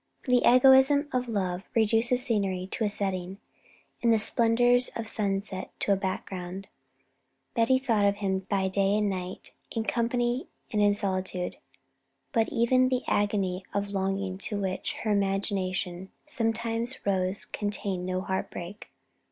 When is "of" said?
1.13-1.27, 4.95-5.07, 8.05-8.15, 13.75-13.91